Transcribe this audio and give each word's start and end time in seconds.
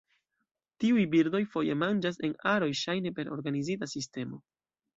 Tiuj 0.83 1.03
birdoj 1.11 1.41
foje 1.57 1.75
manĝas 1.83 2.19
en 2.29 2.35
aroj, 2.55 2.73
ŝajne 2.81 3.15
per 3.21 3.33
organizita 3.39 3.93
sistemo. 3.95 4.45